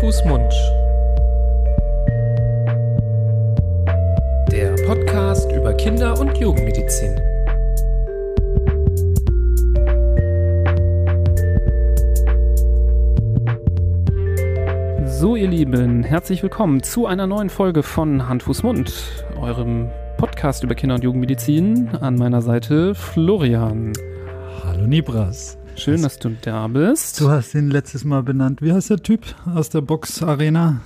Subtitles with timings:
[0.00, 0.52] Fuß, Mund.
[4.50, 7.20] Der Podcast über Kinder- und Jugendmedizin.
[15.06, 18.92] So, ihr Lieben, herzlich willkommen zu einer neuen Folge von Hand, Fuß, Mund,
[19.40, 21.90] eurem Podcast über Kinder- und Jugendmedizin.
[22.00, 23.92] An meiner Seite Florian.
[24.64, 25.58] Hallo Nibras.
[25.76, 27.20] Schön, dass du da bist.
[27.20, 28.62] Du hast ihn letztes Mal benannt.
[28.62, 30.80] Wie heißt der Typ aus der Box-Arena?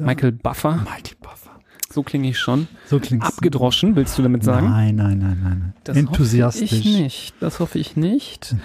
[0.00, 0.76] Michael Buffer.
[0.84, 1.50] Michael Buffer.
[1.90, 2.68] So klinge ich schon.
[2.86, 4.68] So klingt Abgedroschen, willst du damit sagen?
[4.68, 5.74] Nein, nein, nein, nein.
[5.84, 6.70] Das Enthusiastisch.
[6.72, 7.34] hoffe ich nicht.
[7.40, 8.56] Das hoffe ich nicht.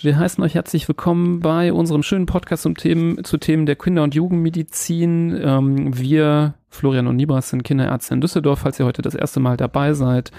[0.00, 4.04] Wir heißen euch herzlich willkommen bei unserem schönen Podcast zum Themen, zu Themen der Kinder-
[4.04, 5.36] und Jugendmedizin.
[5.42, 9.56] Ähm, wir, Florian und Nibras, sind Kinderärzte in Düsseldorf, falls ihr heute das erste Mal
[9.56, 10.30] dabei seid.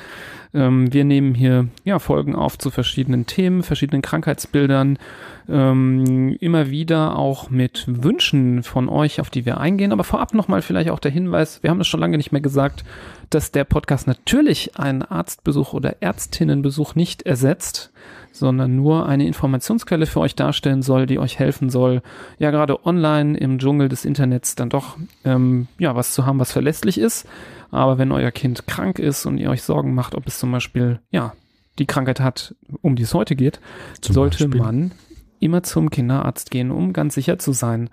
[0.53, 4.97] Ähm, wir nehmen hier ja, Folgen auf zu verschiedenen Themen, verschiedenen Krankheitsbildern,
[5.49, 9.91] ähm, immer wieder auch mit Wünschen von euch, auf die wir eingehen.
[9.91, 12.85] Aber vorab nochmal vielleicht auch der Hinweis, wir haben es schon lange nicht mehr gesagt,
[13.29, 17.91] dass der Podcast natürlich einen Arztbesuch oder Ärztinnenbesuch nicht ersetzt,
[18.31, 22.01] sondern nur eine Informationsquelle für euch darstellen soll, die euch helfen soll,
[22.37, 26.51] ja gerade online im Dschungel des Internets dann doch ähm, ja was zu haben, was
[26.51, 27.27] verlässlich ist.
[27.71, 30.99] Aber wenn euer Kind krank ist und ihr euch Sorgen macht, ob es zum Beispiel
[31.11, 31.33] ja
[31.77, 33.59] die Krankheit hat, um die es heute geht,
[34.01, 34.61] Zum sollte Beispiel.
[34.61, 34.91] man
[35.39, 37.89] immer zum Kinderarzt gehen, um ganz sicher zu sein.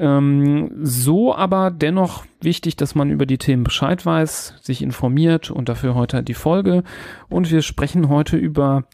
[0.00, 5.68] Ähm, so aber dennoch wichtig, dass man über die Themen Bescheid weiß, sich informiert und
[5.68, 6.84] dafür heute die Folge.
[7.28, 8.84] Und wir sprechen heute über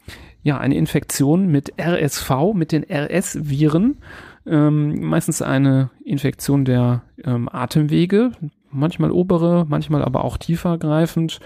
[0.43, 3.99] ja eine Infektion mit RSV, mit den RS-Viren.
[4.47, 8.33] Ähm, meistens eine Infektion der ähm, Atemwege,
[8.73, 11.39] manchmal obere, manchmal aber auch tiefer greifend.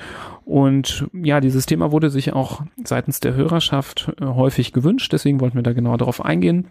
[0.47, 5.57] Und ja, dieses Thema wurde sich auch seitens der Hörerschaft äh, häufig gewünscht, deswegen wollten
[5.57, 6.69] wir da genauer darauf eingehen.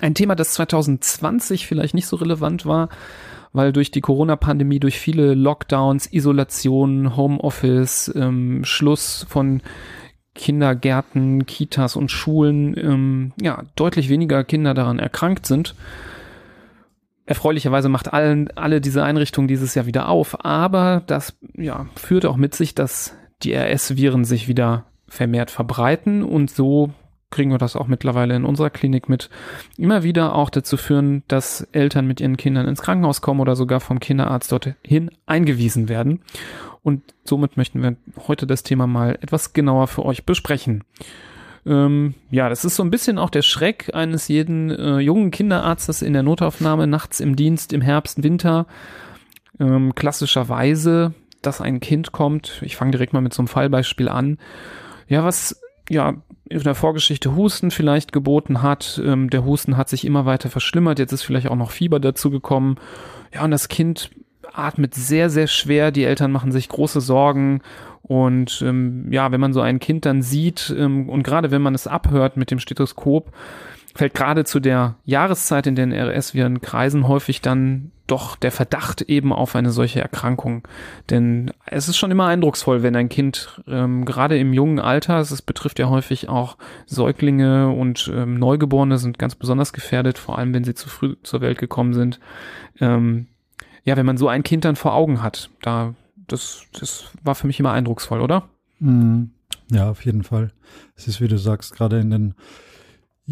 [0.00, 2.90] Ein Thema, das 2020 vielleicht nicht so relevant war,
[3.52, 9.62] weil durch die Corona-Pandemie, durch viele Lockdowns, Isolation, Homeoffice, ähm, Schluss von
[10.34, 15.74] Kindergärten, Kitas und Schulen, ähm, ja, deutlich weniger Kinder daran erkrankt sind.
[17.26, 22.36] Erfreulicherweise macht allen, alle diese Einrichtungen dieses Jahr wieder auf, aber das ja, führt auch
[22.36, 26.92] mit sich, dass die RS-Viren sich wieder vermehrt verbreiten und so
[27.30, 29.30] kriegen wir das auch mittlerweile in unserer Klinik mit,
[29.78, 33.80] immer wieder auch dazu führen, dass Eltern mit ihren Kindern ins Krankenhaus kommen oder sogar
[33.80, 36.22] vom Kinderarzt dorthin eingewiesen werden.
[36.82, 37.96] Und somit möchten wir
[38.26, 40.84] heute das Thema mal etwas genauer für euch besprechen.
[41.66, 46.02] Ähm, ja, das ist so ein bisschen auch der Schreck eines jeden äh, jungen Kinderarztes
[46.02, 48.66] in der Notaufnahme, nachts im Dienst, im Herbst, Winter.
[49.58, 51.12] Ähm, klassischerweise,
[51.42, 54.38] dass ein Kind kommt, ich fange direkt mal mit so einem Fallbeispiel an,
[55.06, 55.60] ja, was
[55.90, 56.14] ja
[56.50, 59.00] in der Vorgeschichte Husten vielleicht geboten hat.
[59.02, 60.98] Ähm, der Husten hat sich immer weiter verschlimmert.
[60.98, 62.76] Jetzt ist vielleicht auch noch Fieber dazu gekommen.
[63.32, 64.10] Ja, und das Kind
[64.52, 65.92] atmet sehr, sehr schwer.
[65.92, 67.62] Die Eltern machen sich große Sorgen.
[68.02, 71.76] Und ähm, ja, wenn man so ein Kind dann sieht ähm, und gerade wenn man
[71.76, 73.30] es abhört mit dem Stethoskop,
[73.94, 79.32] fällt gerade zu der Jahreszeit, in den RS-Viren kreisen, häufig dann doch der Verdacht eben
[79.32, 80.66] auf eine solche Erkrankung.
[81.10, 85.42] Denn es ist schon immer eindrucksvoll, wenn ein Kind ähm, gerade im jungen Alter, es
[85.42, 86.56] betrifft ja häufig auch
[86.86, 91.40] Säuglinge und ähm, Neugeborene sind ganz besonders gefährdet, vor allem wenn sie zu früh zur
[91.40, 92.18] Welt gekommen sind.
[92.80, 93.28] Ähm,
[93.84, 95.94] ja, wenn man so ein Kind dann vor Augen hat, da
[96.26, 98.48] das, das war für mich immer eindrucksvoll, oder?
[98.78, 99.30] Mhm.
[99.70, 100.52] Ja, auf jeden Fall.
[100.96, 102.34] Es ist, wie du sagst, gerade in den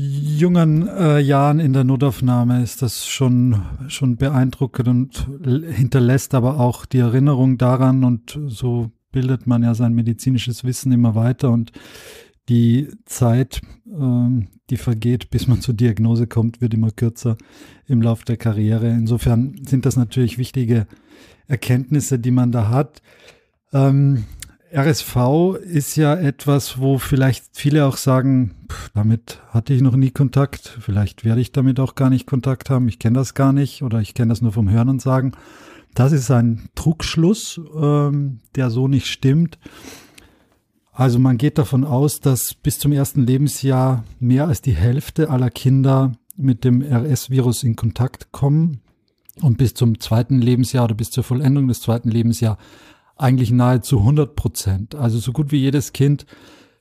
[0.01, 6.87] jungen äh, Jahren in der Notaufnahme ist das schon, schon beeindruckend und hinterlässt aber auch
[6.87, 11.73] die Erinnerung daran und so bildet man ja sein medizinisches Wissen immer weiter und
[12.49, 17.37] die Zeit, ähm, die vergeht, bis man zur Diagnose kommt, wird immer kürzer
[17.89, 18.89] im Lauf der Karriere.
[18.91, 20.87] Insofern sind das natürlich wichtige
[21.49, 23.03] Erkenntnisse, die man da hat.
[23.73, 24.25] Ähm,
[24.75, 28.55] RSV ist ja etwas, wo vielleicht viele auch sagen,
[28.95, 32.89] damit hatte ich noch nie Kontakt, vielleicht werde ich damit auch gar nicht Kontakt haben,
[32.89, 35.33] ich kenne das gar nicht oder ich kenne das nur vom Hören und Sagen.
[35.95, 39.59] Das ist ein Trugschluss, ähm, der so nicht stimmt.
[40.93, 45.51] Also man geht davon aus, dass bis zum ersten Lebensjahr mehr als die Hälfte aller
[45.51, 48.81] Kinder mit dem RS-Virus in Kontakt kommen
[49.41, 52.59] und bis zum zweiten Lebensjahr oder bis zur Vollendung des zweiten Lebensjahr
[53.19, 54.95] eigentlich nahezu 100 Prozent.
[54.95, 56.27] Also so gut wie jedes Kind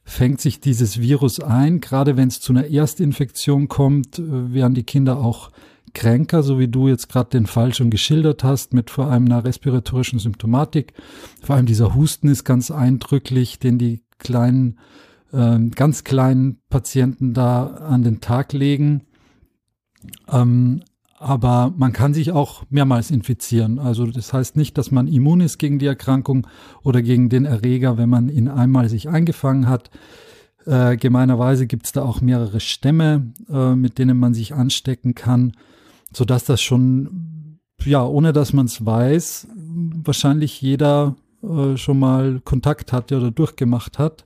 [0.04, 1.82] fängt sich dieses Virus ein.
[1.82, 5.52] Gerade wenn es zu einer Erstinfektion kommt, äh, werden die Kinder auch
[5.94, 9.44] kränker, so wie du jetzt gerade den Fall schon geschildert hast, mit vor allem einer
[9.44, 10.94] respiratorischen Symptomatik.
[11.42, 14.80] Vor allem dieser Husten ist ganz eindrücklich, den die kleinen,
[15.34, 19.04] äh, ganz kleinen Patienten da an den Tag legen.
[20.32, 20.84] Ähm,
[21.20, 23.80] aber man kann sich auch mehrmals infizieren.
[23.80, 26.48] Also das heißt nicht, dass man immun ist gegen die Erkrankung
[26.84, 29.90] oder gegen den Erreger, wenn man ihn einmal sich eingefangen hat.
[30.66, 35.54] Äh, gemeinerweise gibt es da auch mehrere Stämme, äh, mit denen man sich anstecken kann,
[36.14, 39.48] sodass das schon, ja, ohne dass man es weiß,
[40.04, 44.24] wahrscheinlich jeder äh, schon mal Kontakt hatte oder durchgemacht hat.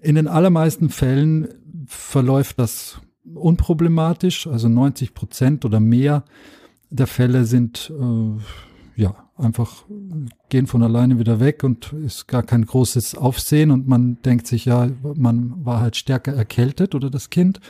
[0.00, 1.48] In den allermeisten Fällen
[1.86, 3.00] verläuft das
[3.34, 6.24] unproblematisch, also 90 Prozent oder mehr
[6.90, 9.84] der Fälle sind äh, ja einfach
[10.48, 14.64] gehen von alleine wieder weg und ist gar kein großes Aufsehen und man denkt sich
[14.64, 17.60] ja, man war halt stärker erkältet oder das Kind.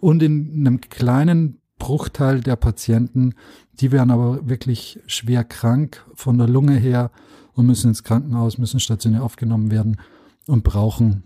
[0.00, 3.34] Und in einem kleinen Bruchteil der Patienten,
[3.80, 7.10] die werden aber wirklich schwer krank von der Lunge her
[7.54, 9.98] und müssen ins Krankenhaus, müssen stationär aufgenommen werden
[10.46, 11.22] und brauchen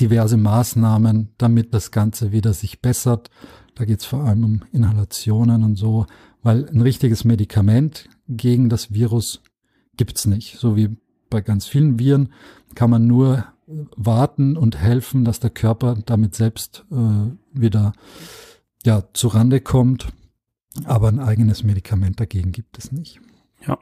[0.00, 3.30] diverse Maßnahmen, damit das Ganze wieder sich bessert.
[3.74, 6.06] Da geht es vor allem um Inhalationen und so,
[6.42, 9.42] weil ein richtiges Medikament gegen das Virus
[9.96, 10.58] gibt's nicht.
[10.58, 10.96] So wie
[11.30, 12.32] bei ganz vielen Viren
[12.74, 13.44] kann man nur
[13.96, 17.92] warten und helfen, dass der Körper damit selbst äh, wieder
[18.84, 20.08] ja zurande kommt.
[20.84, 23.20] Aber ein eigenes Medikament dagegen gibt es nicht.
[23.66, 23.78] Ja,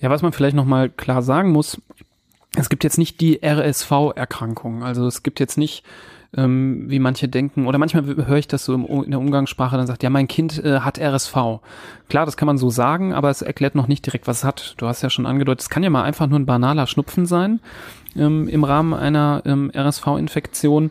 [0.00, 1.80] ja, was man vielleicht noch mal klar sagen muss:
[2.56, 4.82] es gibt jetzt nicht die RSV-Erkrankung.
[4.82, 5.84] Also es gibt jetzt nicht,
[6.36, 9.86] ähm, wie manche denken, oder manchmal höre ich das so im, in der Umgangssprache, dann
[9.86, 11.34] sagt, ja, mein Kind äh, hat RSV.
[12.08, 14.74] Klar, das kann man so sagen, aber es erklärt noch nicht direkt, was es hat.
[14.76, 17.60] Du hast ja schon angedeutet, es kann ja mal einfach nur ein banaler Schnupfen sein
[18.16, 20.90] ähm, im Rahmen einer ähm, RSV-Infektion.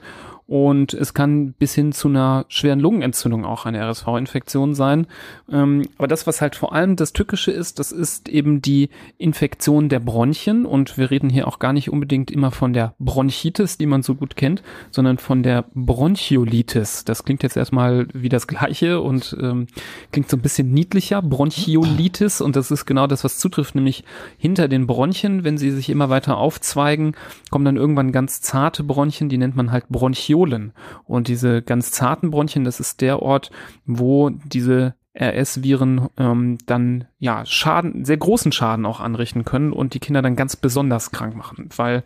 [0.51, 5.07] Und es kann bis hin zu einer schweren Lungenentzündung auch eine RSV-Infektion sein.
[5.49, 9.87] Ähm, aber das, was halt vor allem das Tückische ist, das ist eben die Infektion
[9.87, 10.65] der Bronchien.
[10.65, 14.13] Und wir reden hier auch gar nicht unbedingt immer von der Bronchitis, die man so
[14.13, 17.05] gut kennt, sondern von der Bronchiolitis.
[17.05, 19.67] Das klingt jetzt erstmal wie das Gleiche und ähm,
[20.11, 21.21] klingt so ein bisschen niedlicher.
[21.21, 22.41] Bronchiolitis.
[22.41, 24.03] Und das ist genau das, was zutrifft, nämlich
[24.37, 27.15] hinter den Bronchien, wenn sie sich immer weiter aufzweigen,
[27.51, 30.40] kommen dann irgendwann ganz zarte Bronchien, die nennt man halt Bronchiolen.
[30.41, 30.73] Alveolen.
[31.05, 33.51] Und diese ganz zarten Bronchien, das ist der Ort,
[33.85, 39.99] wo diese RS-Viren ähm, dann ja Schaden, sehr großen Schaden auch anrichten können und die
[39.99, 41.69] Kinder dann ganz besonders krank machen.
[41.75, 42.03] Weil,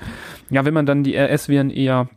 [0.49, 2.09] ja, wenn man dann die RS-Viren eher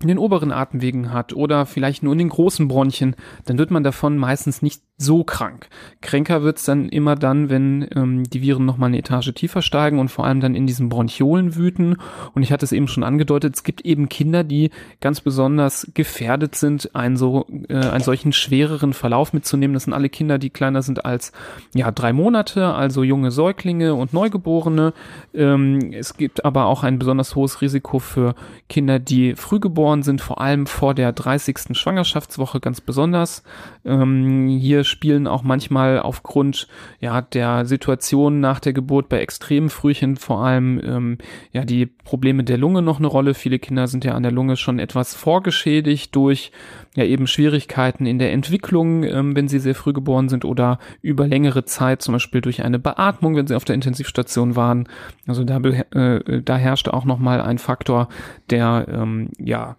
[0.00, 3.14] in den oberen Atemwegen hat oder vielleicht nur in den großen Bronchien,
[3.44, 5.68] dann wird man davon meistens nicht so krank.
[6.02, 10.08] Kränker wird's dann immer dann, wenn ähm, die Viren nochmal eine Etage tiefer steigen und
[10.08, 11.96] vor allem dann in diesen Bronchiolen wüten.
[12.32, 14.70] Und ich hatte es eben schon angedeutet, es gibt eben Kinder, die
[15.00, 19.74] ganz besonders gefährdet sind, einen so äh, einen solchen schwereren Verlauf mitzunehmen.
[19.74, 21.32] Das sind alle Kinder, die kleiner sind als
[21.74, 24.92] ja drei Monate, also junge Säuglinge und Neugeborene.
[25.34, 28.36] Ähm, es gibt aber auch ein besonders hohes Risiko für
[28.68, 31.76] Kinder, die früh geboren sind, vor allem vor der 30.
[31.76, 33.42] Schwangerschaftswoche ganz besonders.
[33.84, 36.68] Ähm, hier spielen auch manchmal aufgrund
[37.00, 41.18] ja der Situation nach der Geburt bei extremen Frühchen vor allem ähm,
[41.52, 43.34] ja die Probleme der Lunge noch eine Rolle.
[43.34, 46.52] Viele Kinder sind ja an der Lunge schon etwas vorgeschädigt durch
[46.94, 51.26] ja eben Schwierigkeiten in der Entwicklung, ähm, wenn sie sehr früh geboren sind oder über
[51.26, 54.88] längere Zeit, zum Beispiel durch eine Beatmung, wenn sie auf der Intensivstation waren.
[55.26, 58.08] Also da, äh, da herrschte auch nochmal ein Faktor,
[58.50, 59.76] der ähm, ja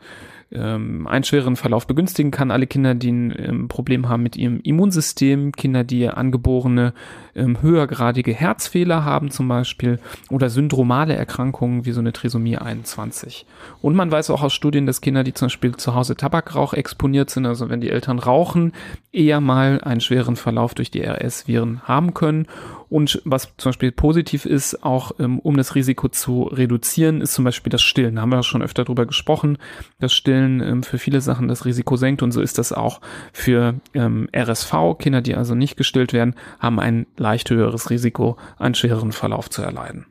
[0.51, 2.51] ähm, einen schweren Verlauf begünstigen kann.
[2.51, 6.93] Alle Kinder, die ein ähm, Problem haben mit ihrem Immunsystem, Kinder, die angeborene
[7.35, 13.45] ähm, höhergradige Herzfehler haben zum Beispiel oder syndromale Erkrankungen wie so eine Trisomie 21.
[13.81, 17.29] Und man weiß auch aus Studien, dass Kinder, die zum Beispiel zu Hause Tabakrauch exponiert
[17.29, 18.73] sind, also wenn die Eltern rauchen,
[19.11, 22.47] eher mal einen schweren Verlauf durch die RS-Viren haben können
[22.89, 27.45] und was zum Beispiel positiv ist, auch ähm, um das Risiko zu reduzieren, ist zum
[27.45, 28.15] Beispiel das Stillen.
[28.15, 29.57] Da haben wir schon öfter drüber gesprochen.
[29.99, 33.01] Das Stillen ähm, für viele Sachen das Risiko senkt und so ist das auch
[33.33, 34.97] für ähm, RSV.
[34.99, 39.61] Kinder, die also nicht gestillt werden, haben ein leicht höheres Risiko, einen schwereren Verlauf zu
[39.61, 40.05] erleiden.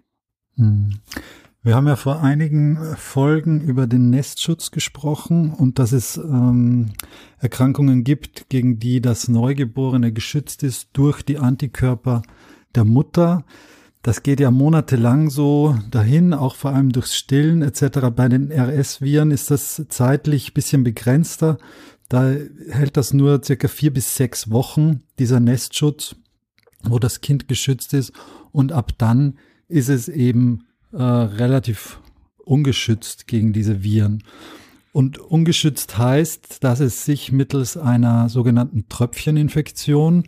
[0.57, 1.01] Hm.
[1.65, 6.91] Wir haben ja vor einigen Folgen über den Nestschutz gesprochen und dass es ähm,
[7.39, 12.21] Erkrankungen gibt, gegen die das Neugeborene geschützt ist durch die Antikörper
[12.75, 13.45] der Mutter.
[14.03, 18.11] Das geht ja monatelang so dahin, auch vor allem durchs Stillen etc.
[18.15, 21.57] Bei den RS-Viren ist das zeitlich bisschen begrenzter.
[22.09, 22.35] Da
[22.69, 26.17] hält das nur circa vier bis sechs Wochen, dieser Nestschutz,
[26.83, 28.13] wo das Kind geschützt ist.
[28.53, 29.39] Und ab dann
[29.69, 31.99] ist es eben äh, relativ
[32.45, 34.23] ungeschützt gegen diese Viren.
[34.93, 40.25] Und ungeschützt heißt, dass es sich mittels einer sogenannten Tröpfcheninfektion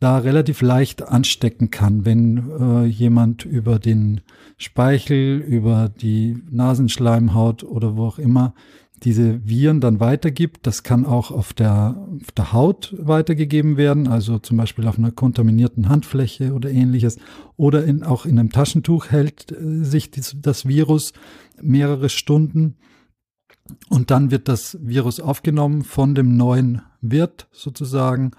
[0.00, 4.20] da relativ leicht anstecken kann, wenn äh, jemand über den
[4.56, 8.54] Speichel, über die Nasenschleimhaut oder wo auch immer
[9.02, 10.66] diese Viren dann weitergibt.
[10.66, 15.12] Das kann auch auf der, auf der Haut weitergegeben werden, also zum Beispiel auf einer
[15.12, 17.18] kontaminierten Handfläche oder ähnliches.
[17.56, 21.12] Oder in, auch in einem Taschentuch hält äh, sich dies, das Virus
[21.60, 22.76] mehrere Stunden.
[23.88, 28.32] Und dann wird das Virus aufgenommen von dem neuen Wirt sozusagen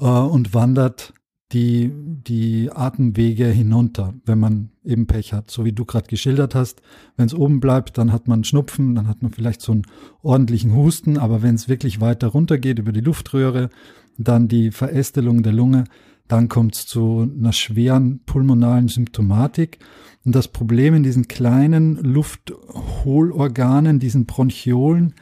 [0.00, 1.12] äh, und wandert
[1.52, 5.50] die, die Atemwege hinunter, wenn man eben Pech hat.
[5.50, 6.82] So wie du gerade geschildert hast.
[7.16, 9.86] Wenn es oben bleibt, dann hat man Schnupfen, dann hat man vielleicht so einen
[10.22, 13.70] ordentlichen Husten, aber wenn es wirklich weiter runter geht über die Luftröhre,
[14.18, 15.84] dann die Verästelung der Lunge,
[16.26, 19.78] dann kommt es zu einer schweren pulmonalen Symptomatik.
[20.26, 25.14] Und das Problem in diesen kleinen Lufthohlorganen, diesen Bronchiolen,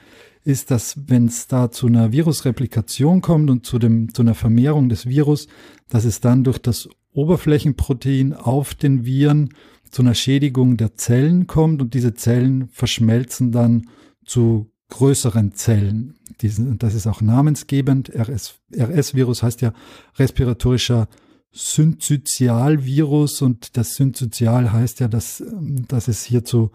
[0.47, 4.89] ist, dass wenn es da zu einer Virusreplikation kommt und zu, dem, zu einer Vermehrung
[4.89, 5.49] des Virus,
[5.89, 9.51] dass es dann durch das Oberflächenprotein auf den Viren
[9.91, 13.89] zu einer Schädigung der Zellen kommt und diese Zellen verschmelzen dann
[14.25, 16.15] zu größeren Zellen.
[16.41, 18.13] Diesen, das ist auch namensgebend.
[18.15, 19.73] RS, RS-Virus heißt ja
[20.17, 21.09] respiratorischer
[21.51, 25.43] Synzytialvirus und das Synzytial heißt ja, dass,
[25.89, 26.71] dass es hier zu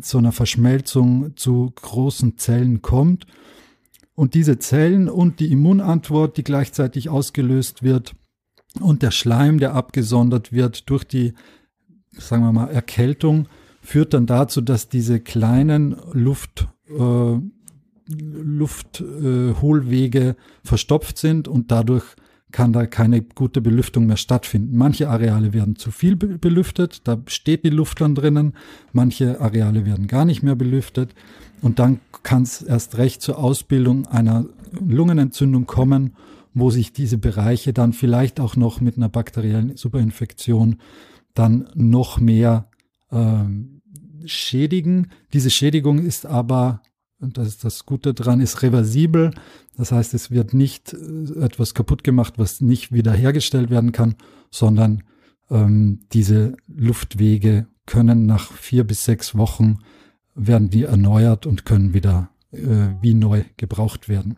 [0.00, 3.26] so einer Verschmelzung zu großen Zellen kommt.
[4.14, 8.14] Und diese Zellen und die Immunantwort, die gleichzeitig ausgelöst wird,
[8.80, 11.32] und der Schleim, der abgesondert wird durch die,
[12.12, 13.48] sagen wir mal, Erkältung,
[13.80, 17.38] führt dann dazu, dass diese kleinen Luft, äh,
[18.10, 22.04] Lufthohlwege äh, verstopft sind und dadurch
[22.50, 24.76] kann da keine gute Belüftung mehr stattfinden.
[24.76, 28.54] Manche Areale werden zu viel belüftet, da steht die Luft dann drinnen,
[28.92, 31.14] manche Areale werden gar nicht mehr belüftet
[31.60, 36.14] und dann kann es erst recht zur Ausbildung einer Lungenentzündung kommen,
[36.54, 40.76] wo sich diese Bereiche dann vielleicht auch noch mit einer bakteriellen Superinfektion
[41.34, 42.68] dann noch mehr
[43.10, 43.44] äh,
[44.24, 45.10] schädigen.
[45.32, 46.82] Diese Schädigung ist aber
[47.20, 49.32] und das ist das Gute dran, ist reversibel.
[49.76, 54.14] Das heißt, es wird nicht äh, etwas kaputt gemacht, was nicht wiederhergestellt werden kann,
[54.50, 55.02] sondern
[55.50, 59.78] ähm, diese Luftwege können nach vier bis sechs Wochen
[60.34, 64.36] werden die erneuert und können wieder äh, wie neu gebraucht werden.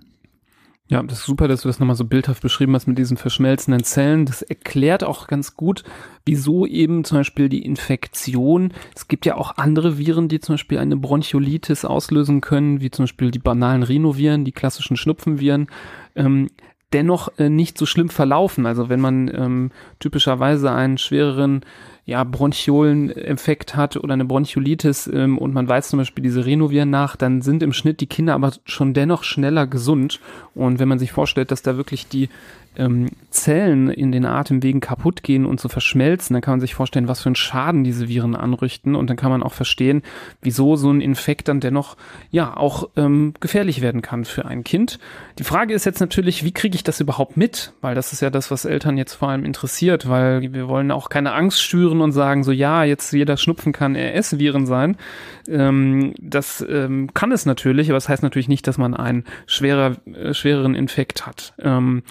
[0.90, 3.84] Ja, das ist super, dass du das nochmal so bildhaft beschrieben hast mit diesen verschmelzenden
[3.84, 4.26] Zellen.
[4.26, 5.84] Das erklärt auch ganz gut,
[6.26, 10.78] wieso eben zum Beispiel die Infektion, es gibt ja auch andere Viren, die zum Beispiel
[10.78, 15.68] eine Bronchiolitis auslösen können, wie zum Beispiel die banalen Rhinoviren, die klassischen Schnupfenviren.
[16.16, 16.48] Ähm,
[16.92, 18.66] dennoch äh, nicht so schlimm verlaufen.
[18.66, 19.70] Also wenn man ähm,
[20.00, 21.64] typischerweise einen schwereren
[22.04, 27.16] ja, Bronchioleneffekt hat oder eine Bronchiolitis ähm, und man weiß zum Beispiel diese Renovieren nach,
[27.16, 30.20] dann sind im Schnitt die Kinder aber schon dennoch schneller gesund.
[30.54, 32.28] Und wenn man sich vorstellt, dass da wirklich die
[32.76, 37.08] ähm, Zellen in den Atemwegen kaputt gehen und so verschmelzen, dann kann man sich vorstellen,
[37.08, 40.02] was für einen Schaden diese Viren anrichten und dann kann man auch verstehen,
[40.40, 41.96] wieso so ein Infekt dann dennoch
[42.30, 44.98] ja auch ähm, gefährlich werden kann für ein Kind.
[45.38, 47.72] Die Frage ist jetzt natürlich, wie kriege ich das überhaupt mit?
[47.80, 51.08] Weil das ist ja das, was Eltern jetzt vor allem interessiert, weil wir wollen auch
[51.08, 54.96] keine Angst schüren und sagen so, ja, jetzt jeder Schnupfen kann RS-Viren sein.
[55.48, 59.96] Ähm, das ähm, kann es natürlich, aber das heißt natürlich nicht, dass man einen schwerer,
[60.06, 61.54] äh, schwereren Infekt hat.
[61.58, 62.02] Ähm,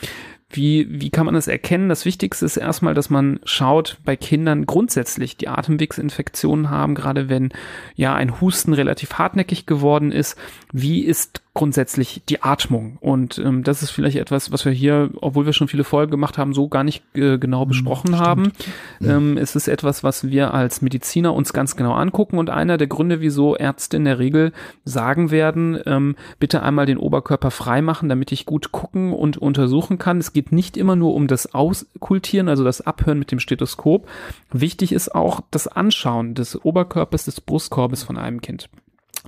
[0.51, 1.89] wie, wie kann man das erkennen?
[1.89, 7.50] Das Wichtigste ist erstmal, dass man schaut, bei Kindern grundsätzlich die Atemwegsinfektionen haben, gerade wenn
[7.95, 10.38] ja ein Husten relativ hartnäckig geworden ist.
[10.74, 12.98] Wie ist grundsätzlich die Atmung.
[13.01, 16.38] Und ähm, das ist vielleicht etwas, was wir hier, obwohl wir schon viele Folgen gemacht
[16.38, 18.22] haben, so gar nicht äh, genau mhm, besprochen Stimmt.
[18.22, 18.51] haben.
[19.04, 22.38] Ähm, es ist etwas, was wir als Mediziner uns ganz genau angucken.
[22.38, 24.54] Und einer der Gründe, wieso Ärzte in der Regel
[24.86, 29.98] sagen werden, ähm, bitte einmal den Oberkörper frei machen, damit ich gut gucken und untersuchen
[29.98, 30.20] kann.
[30.20, 34.08] Es geht nicht immer nur um das Auskultieren, also das Abhören mit dem Stethoskop.
[34.54, 38.70] Wichtig ist auch das Anschauen des Oberkörpers, des Brustkorbes von einem Kind.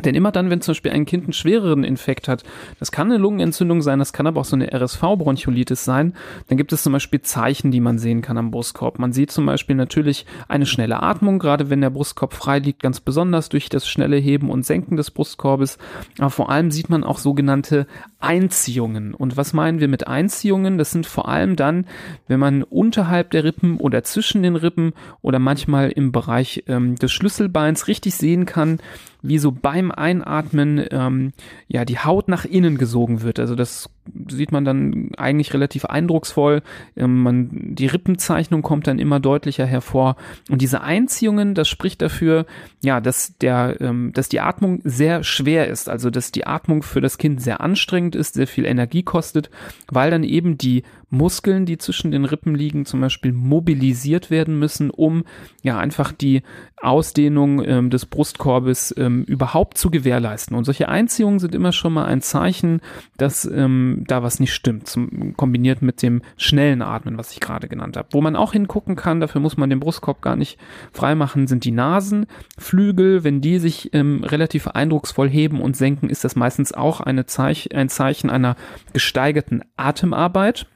[0.03, 2.43] Denn immer dann, wenn zum Beispiel ein Kind einen schwereren Infekt hat,
[2.79, 6.13] das kann eine Lungenentzündung sein, das kann aber auch so eine RSV-Bronchiolitis sein,
[6.47, 8.99] dann gibt es zum Beispiel Zeichen, die man sehen kann am Brustkorb.
[8.99, 13.01] Man sieht zum Beispiel natürlich eine schnelle Atmung, gerade wenn der Brustkorb frei liegt, ganz
[13.01, 15.77] besonders durch das schnelle Heben und Senken des Brustkorbes.
[16.19, 17.85] Aber vor allem sieht man auch sogenannte
[18.19, 19.13] Einziehungen.
[19.13, 20.77] Und was meinen wir mit Einziehungen?
[20.77, 21.85] Das sind vor allem dann,
[22.27, 27.11] wenn man unterhalb der Rippen oder zwischen den Rippen oder manchmal im Bereich ähm, des
[27.11, 28.79] Schlüsselbeins richtig sehen kann,
[29.21, 31.33] wie so beim Einatmen ähm,
[31.67, 33.39] ja die Haut nach innen gesogen wird.
[33.39, 33.89] Also das
[34.29, 36.61] sieht man dann eigentlich relativ eindrucksvoll.
[36.95, 40.15] Ähm, man, die Rippenzeichnung kommt dann immer deutlicher hervor.
[40.49, 42.45] Und diese Einziehungen, das spricht dafür,
[42.83, 45.89] ja, dass der, ähm, dass die Atmung sehr schwer ist.
[45.89, 49.49] Also, dass die Atmung für das Kind sehr anstrengend ist, sehr viel Energie kostet,
[49.89, 54.89] weil dann eben die Muskeln, die zwischen den Rippen liegen, zum Beispiel mobilisiert werden müssen,
[54.89, 55.25] um
[55.61, 56.41] ja einfach die
[56.77, 60.55] Ausdehnung ähm, des Brustkorbes ähm, überhaupt zu gewährleisten.
[60.55, 62.81] Und solche Einziehungen sind immer schon mal ein Zeichen,
[63.17, 67.67] dass ähm, da was nicht stimmt, zum, kombiniert mit dem schnellen Atmen, was ich gerade
[67.67, 68.09] genannt habe.
[68.11, 70.59] Wo man auch hingucken kann, dafür muss man den Brustkorb gar nicht
[70.91, 73.23] freimachen, sind die Nasenflügel.
[73.23, 77.73] Wenn die sich ähm, relativ eindrucksvoll heben und senken, ist das meistens auch eine Zeich
[77.73, 78.55] ein Zeichen einer
[78.93, 80.67] gesteigerten Atemarbeit.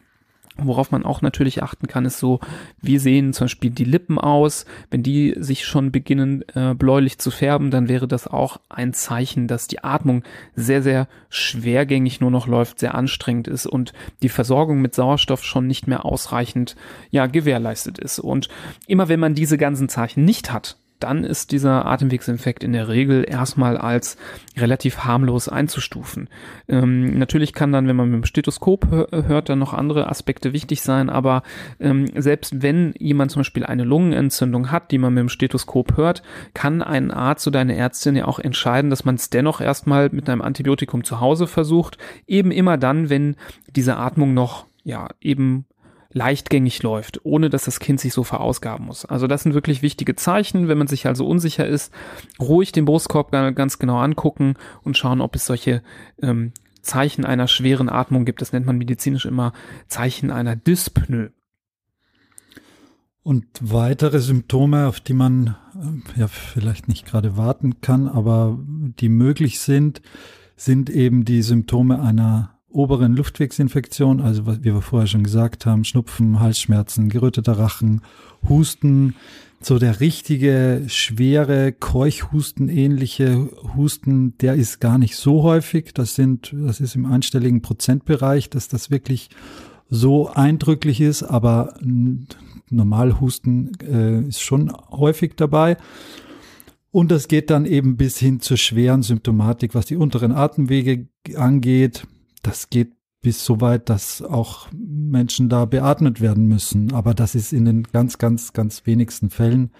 [0.57, 2.39] Worauf man auch natürlich achten kann, ist so,
[2.81, 4.65] wie sehen zum Beispiel die Lippen aus.
[4.89, 9.47] Wenn die sich schon beginnen äh, bläulich zu färben, dann wäre das auch ein Zeichen,
[9.47, 10.23] dass die Atmung
[10.55, 13.91] sehr, sehr schwergängig nur noch läuft, sehr anstrengend ist und
[14.23, 16.77] die Versorgung mit Sauerstoff schon nicht mehr ausreichend
[17.09, 18.19] ja, gewährleistet ist.
[18.19, 18.47] Und
[18.87, 23.25] immer wenn man diese ganzen Zeichen nicht hat, dann ist dieser Atemwegsinfekt in der Regel
[23.27, 24.17] erstmal als
[24.57, 26.29] relativ harmlos einzustufen.
[26.67, 30.81] Ähm, natürlich kann dann, wenn man mit dem Stethoskop hört, dann noch andere Aspekte wichtig
[30.81, 31.43] sein, aber
[31.79, 36.23] ähm, selbst wenn jemand zum Beispiel eine Lungenentzündung hat, die man mit dem Stethoskop hört,
[36.53, 40.29] kann ein Arzt oder eine Ärztin ja auch entscheiden, dass man es dennoch erstmal mit
[40.29, 41.97] einem Antibiotikum zu Hause versucht,
[42.27, 43.35] eben immer dann, wenn
[43.75, 45.65] diese Atmung noch ja eben
[46.15, 49.03] leichtgängig läuft, ohne dass das Kind sich so verausgaben muss.
[49.03, 50.69] Also das sind wirklich wichtige Zeichen.
[50.69, 51.93] Wenn man sich also unsicher ist,
[52.39, 55.83] ruhig den Brustkorb ganz genau angucken und schauen, ob es solche
[56.21, 58.41] ähm, Zeichen einer schweren Atmung gibt.
[58.41, 59.51] Das nennt man medizinisch immer
[59.87, 61.31] Zeichen einer Dyspnoe.
[63.21, 68.57] Und weitere Symptome, auf die man äh, ja vielleicht nicht gerade warten kann, aber
[68.99, 70.01] die möglich sind,
[70.55, 76.39] sind eben die Symptome einer oberen Luftwegsinfektion, also wie wir vorher schon gesagt haben, Schnupfen,
[76.39, 78.01] Halsschmerzen, geröteter Rachen,
[78.47, 79.15] Husten,
[79.61, 85.93] so der richtige, schwere, Keuchhusten ähnliche Husten, der ist gar nicht so häufig.
[85.93, 89.29] Das sind, das ist im einstelligen Prozentbereich, dass das wirklich
[89.89, 91.75] so eindrücklich ist, aber
[92.69, 95.77] Normalhusten äh, ist schon häufig dabei.
[96.91, 102.07] Und das geht dann eben bis hin zur schweren Symptomatik, was die unteren Atemwege angeht,
[102.45, 106.93] das geht bis so weit, dass auch Menschen da beatmet werden müssen.
[106.93, 109.71] Aber das ist in den ganz, ganz, ganz wenigsten Fällen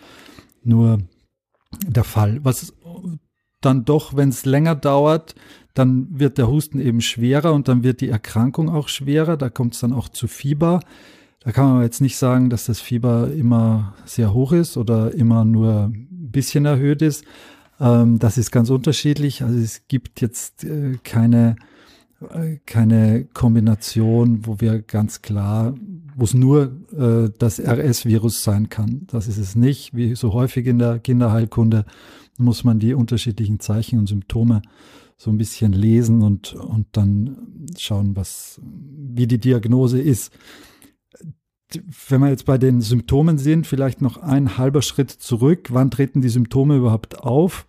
[0.64, 0.98] nur
[1.86, 2.40] der Fall.
[2.44, 2.74] Was
[3.62, 5.36] dann doch, wenn es länger dauert,
[5.76, 9.38] dann wird der Husten eben schwerer und dann wird die Erkrankung auch schwerer.
[9.38, 10.80] Da kommt es dann auch zu Fieber.
[11.42, 15.46] Da kann man jetzt nicht sagen, dass das Fieber immer sehr hoch ist oder immer
[15.46, 17.26] nur ein bisschen erhöht ist.
[17.80, 19.44] Ähm, das ist ganz unterschiedlich.
[19.44, 21.58] Also es gibt jetzt äh, keine
[22.66, 25.76] keine Kombination, wo wir ganz klar,
[26.16, 29.06] wo es nur äh, das RS-Virus sein kann.
[29.08, 29.96] Das ist es nicht.
[29.96, 31.86] Wie so häufig in der Kinderheilkunde
[32.38, 34.62] muss man die unterschiedlichen Zeichen und Symptome
[35.18, 37.38] so ein bisschen lesen und, und dann
[37.78, 40.34] schauen, was, wie die Diagnose ist.
[42.10, 45.70] Wenn wir jetzt bei den Symptomen sind, vielleicht noch ein halber Schritt zurück.
[45.72, 47.66] Wann treten die Symptome überhaupt auf?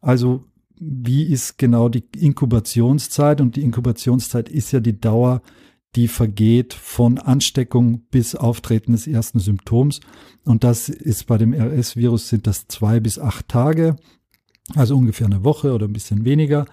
[0.00, 0.44] Also
[0.80, 3.40] wie ist genau die Inkubationszeit?
[3.40, 5.42] Und die Inkubationszeit ist ja die Dauer,
[5.94, 10.00] die vergeht von Ansteckung bis Auftreten des ersten Symptoms.
[10.44, 13.96] Und das ist bei dem RS-Virus sind das zwei bis acht Tage,
[14.74, 16.64] also ungefähr eine Woche oder ein bisschen weniger.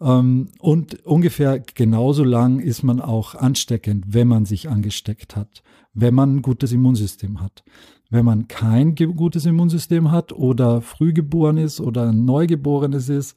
[0.00, 5.62] Ähm, und ungefähr genauso lang ist man auch ansteckend, wenn man sich angesteckt hat,
[5.94, 7.64] wenn man ein gutes Immunsystem hat.
[8.10, 13.36] Wenn man kein gutes Immunsystem hat oder frühgeboren ist oder Neugeborenes ist,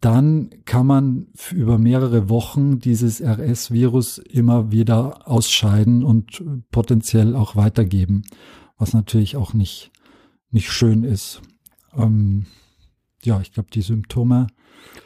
[0.00, 8.22] dann kann man über mehrere Wochen dieses RS-Virus immer wieder ausscheiden und potenziell auch weitergeben,
[8.76, 9.90] was natürlich auch nicht,
[10.50, 11.40] nicht schön ist.
[11.94, 12.46] Ähm,
[13.22, 14.46] ja, ich glaube, die Symptome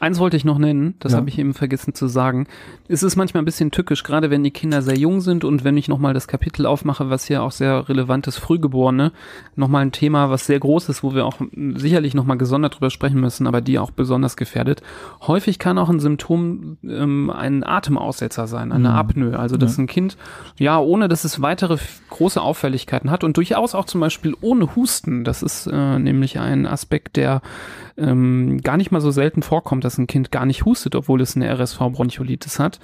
[0.02, 1.18] Eins wollte ich noch nennen, das ja.
[1.18, 2.48] habe ich eben vergessen zu sagen.
[2.88, 5.76] Es ist manchmal ein bisschen tückisch, gerade wenn die Kinder sehr jung sind und wenn
[5.76, 9.12] ich nochmal das Kapitel aufmache, was hier auch sehr relevant ist, Frühgeborene,
[9.54, 11.36] nochmal ein Thema, was sehr groß ist, wo wir auch
[11.76, 14.82] sicherlich nochmal gesondert drüber sprechen müssen, aber die auch besonders gefährdet.
[15.20, 18.94] Häufig kann auch ein Symptom ähm, ein Atemaussetzer sein, eine mhm.
[18.96, 19.38] Apnoe.
[19.38, 19.84] Also dass ja.
[19.84, 20.16] ein Kind,
[20.58, 21.78] ja, ohne dass es weitere
[22.10, 26.66] große Auffälligkeiten hat und durchaus auch zum Beispiel ohne Husten, das ist äh, nämlich ein
[26.66, 27.40] Aspekt, der
[27.96, 31.36] ähm, gar nicht mal so selten vorkommt, dass ein Kind gar nicht hustet, obwohl es
[31.36, 32.80] eine RSV-Bronchiolitis hat,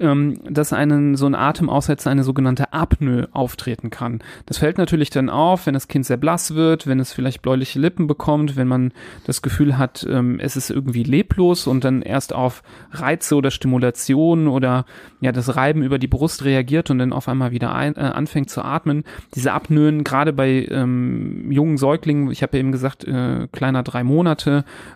[0.00, 4.22] ähm, dass einen so ein Atemaussetzer, eine sogenannte Apnoe auftreten kann.
[4.46, 7.78] Das fällt natürlich dann auf, wenn das Kind sehr blass wird, wenn es vielleicht bläuliche
[7.78, 8.92] Lippen bekommt, wenn man
[9.24, 14.48] das Gefühl hat, ähm, es ist irgendwie leblos und dann erst auf Reize oder Stimulation
[14.48, 14.84] oder
[15.20, 18.50] ja das Reiben über die Brust reagiert und dann auf einmal wieder ein, äh, anfängt
[18.50, 19.04] zu atmen.
[19.34, 24.04] Diese Apnoen, gerade bei ähm, jungen Säuglingen, ich habe ja eben gesagt, äh, kleiner drei
[24.04, 24.51] Monate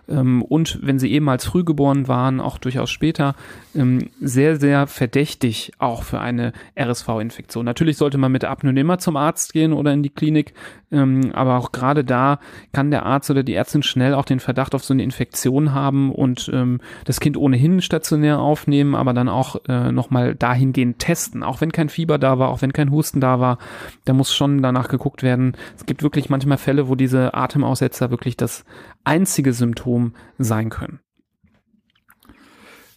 [0.07, 3.35] ähm, und wenn sie ehemals früh geboren waren, auch durchaus später,
[3.75, 7.65] ähm, sehr, sehr verdächtig auch für eine RSV-Infektion.
[7.65, 10.53] Natürlich sollte man mit Apnoen immer zum Arzt gehen oder in die Klinik,
[10.91, 12.39] ähm, aber auch gerade da
[12.71, 16.11] kann der Arzt oder die Ärztin schnell auch den Verdacht auf so eine Infektion haben
[16.13, 21.43] und ähm, das Kind ohnehin stationär aufnehmen, aber dann auch äh, nochmal dahingehend testen.
[21.43, 23.57] Auch wenn kein Fieber da war, auch wenn kein Husten da war,
[24.05, 25.57] da muss schon danach geguckt werden.
[25.75, 28.63] Es gibt wirklich manchmal Fälle, wo diese Atemaussetzer wirklich das
[29.03, 30.99] einzige Symptom sein können.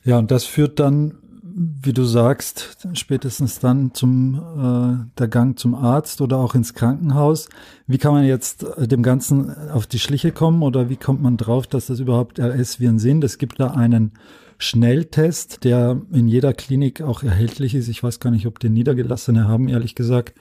[0.05, 1.18] Ja, und das führt dann
[1.62, 7.51] wie du sagst, spätestens dann zum äh, der Gang zum Arzt oder auch ins Krankenhaus.
[7.87, 11.37] Wie kann man jetzt äh, dem Ganzen auf die Schliche kommen oder wie kommt man
[11.37, 13.25] drauf, dass das überhaupt RS-Viren sind?
[13.25, 14.12] Es gibt da einen
[14.57, 17.88] Schnelltest, der in jeder Klinik auch erhältlich ist.
[17.88, 20.35] Ich weiß gar nicht, ob den Niedergelassene haben, ehrlich gesagt.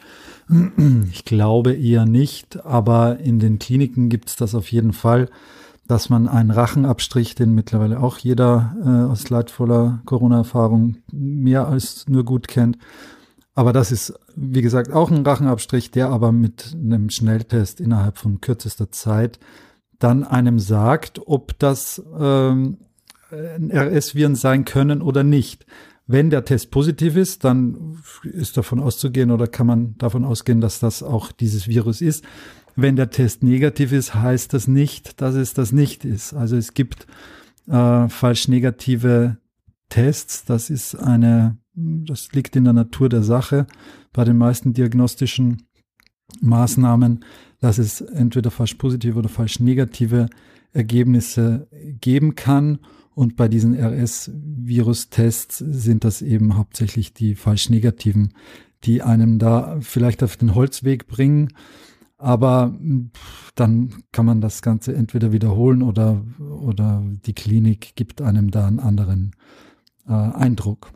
[1.12, 5.30] Ich glaube eher nicht, aber in den Kliniken gibt es das auf jeden Fall
[5.90, 12.24] dass man einen Rachenabstrich, den mittlerweile auch jeder äh, aus leidvoller Corona-Erfahrung mehr als nur
[12.24, 12.78] gut kennt.
[13.56, 18.40] Aber das ist, wie gesagt, auch ein Rachenabstrich, der aber mit einem Schnelltest innerhalb von
[18.40, 19.40] kürzester Zeit
[19.98, 22.78] dann einem sagt, ob das ähm,
[23.32, 25.66] RS-Viren sein können oder nicht.
[26.12, 30.80] Wenn der Test positiv ist, dann ist davon auszugehen oder kann man davon ausgehen, dass
[30.80, 32.26] das auch dieses Virus ist.
[32.76, 36.34] Wenn der Test negativ ist, heißt das nicht, dass es das nicht ist.
[36.34, 37.06] Also es gibt
[37.68, 39.38] äh, falsch negative
[39.90, 40.46] Tests.
[40.46, 43.68] Das ist eine, das liegt in der Natur der Sache.
[44.12, 45.68] Bei den meisten diagnostischen
[46.42, 47.24] Maßnahmen,
[47.60, 50.28] dass es entweder falsch positive oder falsch negative
[50.72, 51.68] Ergebnisse
[52.02, 52.80] geben kann.
[53.20, 58.34] Und bei diesen RS-Virus-Tests sind das eben hauptsächlich die falsch negativen,
[58.86, 61.50] die einem da vielleicht auf den Holzweg bringen.
[62.18, 62.80] Aber
[63.56, 68.80] dann kann man das Ganze entweder wiederholen oder, oder die Klinik gibt einem da einen
[68.80, 69.36] anderen
[70.08, 70.94] äh, Eindruck.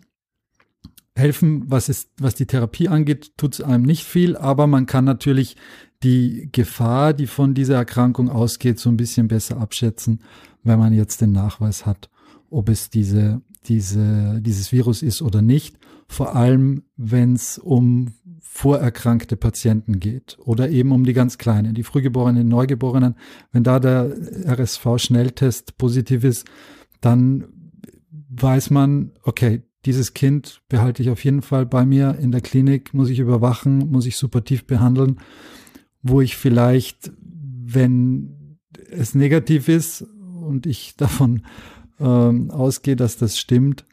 [1.17, 5.03] Helfen, was, ist, was die Therapie angeht, tut es einem nicht viel, aber man kann
[5.03, 5.57] natürlich
[6.03, 10.21] die Gefahr, die von dieser Erkrankung ausgeht, so ein bisschen besser abschätzen,
[10.63, 12.09] wenn man jetzt den Nachweis hat,
[12.53, 15.77] ob es diese, diese, dieses Virus ist oder nicht.
[16.07, 21.81] Vor allem, wenn es um vorerkrankte Patienten geht oder eben um die ganz Kleinen, die
[21.81, 23.15] Frühgeborenen, Neugeborenen.
[23.51, 26.45] Wenn da der RSV-Schnelltest positiv ist,
[27.01, 27.45] dann
[28.29, 32.93] weiß man, okay, dieses Kind behalte ich auf jeden Fall bei mir in der Klinik,
[32.93, 35.19] muss ich überwachen, muss ich supportiv behandeln,
[36.03, 38.59] wo ich vielleicht, wenn
[38.91, 40.05] es negativ ist
[40.41, 41.41] und ich davon
[42.03, 43.85] ähm, ausgehe, dass das stimmt,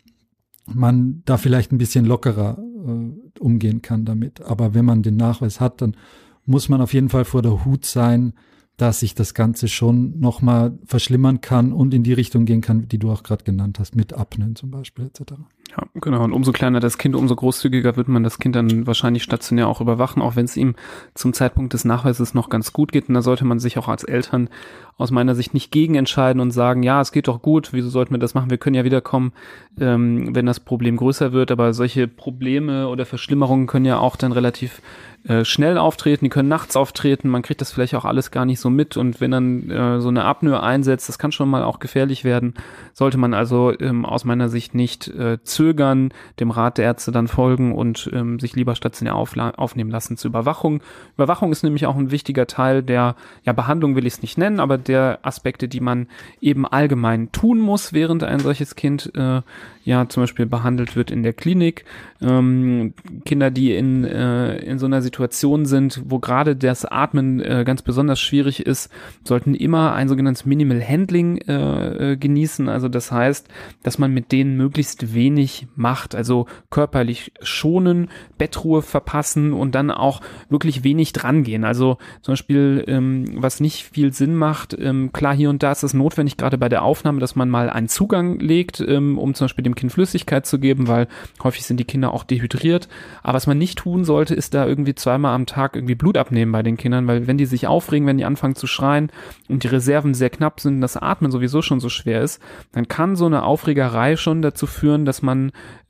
[0.66, 4.42] man da vielleicht ein bisschen lockerer äh, umgehen kann damit.
[4.42, 5.96] Aber wenn man den Nachweis hat, dann
[6.44, 8.34] muss man auf jeden Fall vor der Hut sein,
[8.76, 12.98] dass sich das Ganze schon nochmal verschlimmern kann und in die Richtung gehen kann, die
[12.98, 15.34] du auch gerade genannt hast, mit Apnen zum Beispiel etc.
[15.70, 16.24] Ja, genau.
[16.24, 19.80] Und umso kleiner das Kind, umso großzügiger wird man das Kind dann wahrscheinlich stationär auch
[19.80, 20.74] überwachen, auch wenn es ihm
[21.14, 23.08] zum Zeitpunkt des Nachweises noch ganz gut geht.
[23.08, 24.48] Und da sollte man sich auch als Eltern
[24.96, 28.12] aus meiner Sicht nicht gegen entscheiden und sagen, ja, es geht doch gut, wieso sollten
[28.12, 28.50] wir das machen?
[28.50, 29.32] Wir können ja wiederkommen,
[29.78, 31.52] ähm, wenn das Problem größer wird.
[31.52, 34.82] Aber solche Probleme oder Verschlimmerungen können ja auch dann relativ
[35.28, 38.58] äh, schnell auftreten, die können nachts auftreten, man kriegt das vielleicht auch alles gar nicht
[38.58, 41.78] so mit und wenn dann äh, so eine Apnoe einsetzt, das kann schon mal auch
[41.78, 42.54] gefährlich werden,
[42.94, 47.28] sollte man also ähm, aus meiner Sicht nicht äh, zögern, dem Rat der Ärzte dann
[47.28, 50.80] folgen und ähm, sich lieber stationär aufnehmen lassen zur Überwachung.
[51.16, 54.58] Überwachung ist nämlich auch ein wichtiger Teil der ja, Behandlung will ich es nicht nennen,
[54.58, 56.06] aber der Aspekte, die man
[56.40, 59.42] eben allgemein tun muss, während ein solches Kind äh,
[59.84, 61.84] ja zum Beispiel behandelt wird in der Klinik.
[62.22, 62.94] Ähm,
[63.24, 67.82] Kinder, die in, äh, in so einer Situation sind, wo gerade das Atmen äh, ganz
[67.82, 68.90] besonders schwierig ist,
[69.24, 72.68] sollten immer ein sogenanntes Minimal Handling äh, äh, genießen.
[72.68, 73.48] Also das heißt,
[73.82, 76.14] dass man mit denen möglichst wenig wenig macht.
[76.14, 78.08] Also körperlich schonen,
[78.38, 81.64] Bettruhe verpassen und dann auch wirklich wenig drangehen.
[81.64, 85.82] Also zum Beispiel, ähm, was nicht viel Sinn macht, ähm, klar, hier und da ist
[85.82, 89.46] es notwendig, gerade bei der Aufnahme, dass man mal einen Zugang legt, ähm, um zum
[89.46, 91.08] Beispiel dem Kind Flüssigkeit zu geben, weil
[91.42, 92.88] häufig sind die Kinder auch dehydriert.
[93.22, 96.52] Aber was man nicht tun sollte, ist da irgendwie zweimal am Tag irgendwie Blut abnehmen
[96.52, 99.10] bei den Kindern, weil wenn die sich aufregen, wenn die anfangen zu schreien
[99.48, 102.40] und die Reserven sehr knapp sind, das Atmen sowieso schon so schwer ist,
[102.72, 105.39] dann kann so eine Aufregerei schon dazu führen, dass man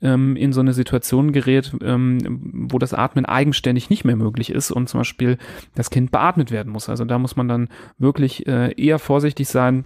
[0.01, 4.71] ähm, in so eine Situation gerät, ähm, wo das Atmen eigenständig nicht mehr möglich ist
[4.71, 5.37] und zum Beispiel
[5.75, 6.89] das Kind beatmet werden muss.
[6.89, 9.85] Also da muss man dann wirklich äh, eher vorsichtig sein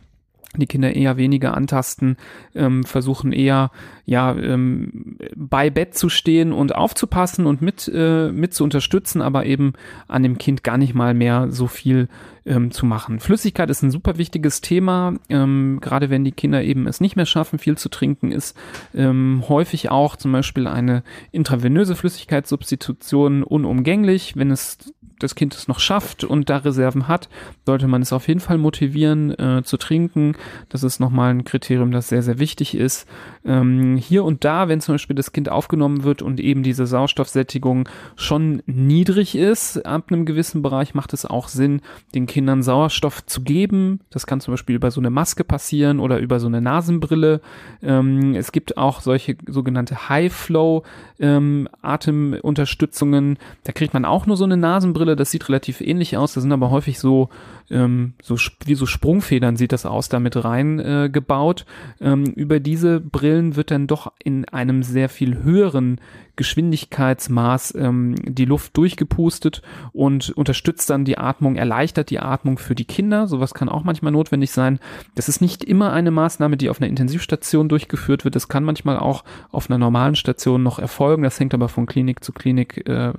[0.60, 2.18] die Kinder eher weniger antasten,
[2.54, 3.72] ähm, versuchen eher
[4.06, 9.46] ja ähm, bei Bett zu stehen und aufzupassen und mit äh, mit zu unterstützen, aber
[9.46, 9.74] eben
[10.08, 12.08] an dem Kind gar nicht mal mehr so viel
[12.46, 13.20] ähm, zu machen.
[13.20, 17.26] Flüssigkeit ist ein super wichtiges Thema, ähm, gerade wenn die Kinder eben es nicht mehr
[17.26, 18.56] schaffen, viel zu trinken, ist
[18.94, 25.80] ähm, häufig auch zum Beispiel eine intravenöse Flüssigkeitssubstitution unumgänglich, wenn es das Kind es noch
[25.80, 27.30] schafft und da Reserven hat,
[27.66, 30.36] sollte man es auf jeden Fall motivieren äh, zu trinken.
[30.70, 33.08] Das ist nochmal ein Kriterium, das sehr, sehr wichtig ist.
[33.46, 37.88] Ähm, hier und da, wenn zum Beispiel das Kind aufgenommen wird und eben diese Sauerstoffsättigung
[38.16, 41.82] schon niedrig ist, ab einem gewissen Bereich macht es auch Sinn,
[42.14, 44.02] den Kindern Sauerstoff zu geben.
[44.10, 47.42] Das kann zum Beispiel über so eine Maske passieren oder über so eine Nasenbrille.
[47.82, 50.84] Ähm, es gibt auch solche sogenannte High-Flow
[51.20, 51.70] ähm.
[51.82, 55.05] Da kriegt man auch nur so eine Nasenbrille.
[55.14, 56.34] Das sieht relativ ähnlich aus.
[56.34, 57.30] Das sind aber häufig so
[57.70, 61.66] ähm, so wie so Sprungfedern sieht das aus, damit rein äh, gebaut.
[62.00, 66.00] Ähm, über diese Brillen wird dann doch in einem sehr viel höheren
[66.36, 69.62] Geschwindigkeitsmaß ähm, die Luft durchgepustet
[69.94, 73.28] und unterstützt dann die Atmung, erleichtert die Atmung für die Kinder.
[73.28, 74.80] Sowas kann auch manchmal notwendig sein.
[75.16, 78.36] Das ist nicht immer eine Maßnahme, die auf einer Intensivstation durchgeführt wird.
[78.36, 81.24] Das kann manchmal auch auf einer normalen Station noch erfolgen.
[81.24, 83.14] Das hängt aber von Klinik zu Klinik äh,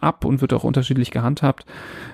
[0.00, 1.66] ab und wird auch unterschiedlich gehandhabt.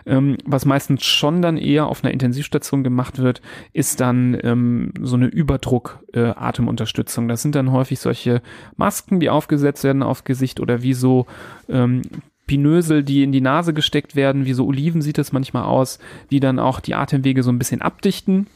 [0.06, 3.40] Ähm, was meistens schon dann eher auf einer Intensivstation gemacht wird,
[3.72, 7.26] ist dann ähm, so eine Überdruck-Atemunterstützung.
[7.26, 8.42] Äh, das sind dann häufig solche
[8.76, 11.26] Masken, die aufgesetzt werden auf Gesicht Gesicht oder wie so
[11.68, 12.02] ähm,
[12.46, 15.98] Pinösel, die in die Nase gesteckt werden, wie so Oliven sieht es manchmal aus,
[16.30, 18.46] die dann auch die Atemwege so ein bisschen abdichten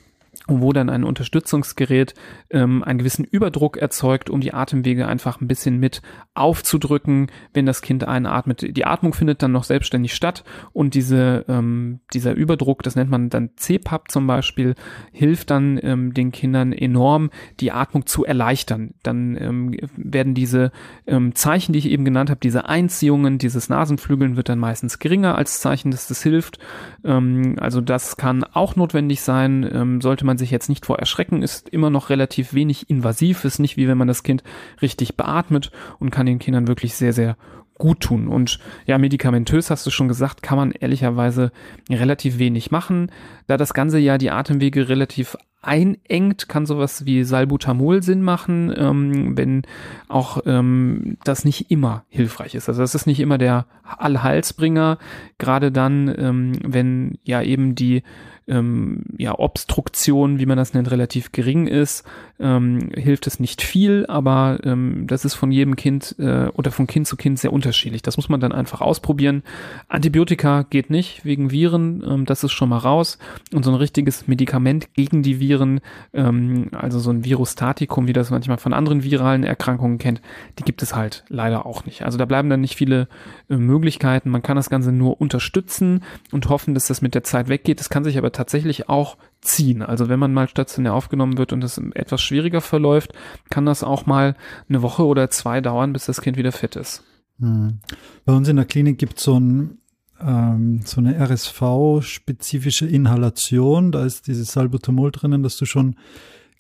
[0.46, 2.14] wo dann ein Unterstützungsgerät
[2.50, 6.02] ähm, einen gewissen Überdruck erzeugt, um die Atemwege einfach ein bisschen mit
[6.34, 8.76] aufzudrücken, wenn das Kind einatmet.
[8.76, 10.42] Die Atmung findet dann noch selbstständig statt
[10.72, 14.74] und diese, ähm, dieser Überdruck, das nennt man dann CPAP zum Beispiel,
[15.12, 18.94] hilft dann ähm, den Kindern enorm, die Atmung zu erleichtern.
[19.02, 20.72] Dann ähm, werden diese
[21.06, 25.36] ähm, Zeichen, die ich eben genannt habe, diese Einziehungen, dieses Nasenflügeln wird dann meistens geringer
[25.36, 26.58] als Zeichen, dass das hilft.
[27.04, 30.98] Ähm, also das kann auch notwendig sein, ähm, sollte man man sich jetzt nicht vor
[30.98, 34.42] erschrecken, ist immer noch relativ wenig invasiv, ist nicht wie wenn man das Kind
[34.80, 37.36] richtig beatmet und kann den Kindern wirklich sehr, sehr
[37.74, 38.28] gut tun.
[38.28, 41.52] Und ja, medikamentös hast du schon gesagt, kann man ehrlicherweise
[41.90, 43.12] relativ wenig machen.
[43.46, 49.36] Da das Ganze ja die Atemwege relativ einengt, kann sowas wie Salbutamol Sinn machen, ähm,
[49.36, 49.62] wenn
[50.08, 52.70] auch ähm, das nicht immer hilfreich ist.
[52.70, 54.96] Also das ist nicht immer der Allhalsbringer,
[55.36, 58.02] gerade dann, ähm, wenn ja eben die
[58.48, 62.04] ähm, ja, Obstruktion, wie man das nennt, relativ gering ist,
[62.40, 66.86] ähm, hilft es nicht viel, aber ähm, das ist von jedem Kind äh, oder von
[66.86, 68.02] Kind zu Kind sehr unterschiedlich.
[68.02, 69.42] Das muss man dann einfach ausprobieren.
[69.88, 73.18] Antibiotika geht nicht wegen Viren, ähm, das ist schon mal raus.
[73.52, 75.80] Und so ein richtiges Medikament gegen die Viren,
[76.12, 80.20] ähm, also so ein Virostatikum, wie das manchmal von anderen viralen Erkrankungen kennt,
[80.58, 82.02] die gibt es halt leider auch nicht.
[82.02, 83.08] Also da bleiben dann nicht viele
[83.48, 84.30] äh, Möglichkeiten.
[84.30, 86.02] Man kann das Ganze nur unterstützen
[86.32, 87.78] und hoffen, dass das mit der Zeit weggeht.
[87.78, 89.82] Das kann sich aber tatsächlich auch ziehen.
[89.82, 93.12] Also wenn man mal stationär aufgenommen wird und es etwas schwieriger verläuft,
[93.50, 94.36] kann das auch mal
[94.68, 97.02] eine Woche oder zwei dauern, bis das Kind wieder fit ist.
[97.38, 97.80] Hm.
[98.24, 99.78] Bei uns in der Klinik gibt es so, ein,
[100.20, 103.92] ähm, so eine RSV-spezifische Inhalation.
[103.92, 105.96] Da ist dieses Salbutamol drinnen, das du schon